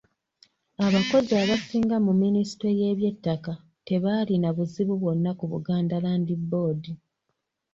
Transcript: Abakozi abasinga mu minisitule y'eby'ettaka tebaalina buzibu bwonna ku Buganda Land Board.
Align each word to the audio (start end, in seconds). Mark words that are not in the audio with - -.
Abakozi 0.85 1.31
abasinga 1.43 1.95
mu 2.05 2.13
minisitule 2.23 2.71
y'eby'ettaka 2.81 3.53
tebaalina 3.87 4.49
buzibu 4.57 4.93
bwonna 5.01 5.31
ku 5.39 5.45
Buganda 5.51 5.95
Land 6.05 6.29
Board. 6.49 6.83